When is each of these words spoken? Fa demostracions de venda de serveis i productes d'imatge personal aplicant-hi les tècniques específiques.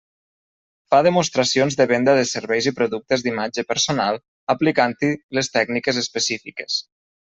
Fa 0.93 1.01
demostracions 1.07 1.75
de 1.81 1.85
venda 1.91 2.15
de 2.19 2.23
serveis 2.31 2.69
i 2.71 2.73
productes 2.79 3.25
d'imatge 3.27 3.67
personal 3.75 4.17
aplicant-hi 4.55 5.11
les 5.41 5.53
tècniques 5.59 6.01
específiques. 6.05 6.81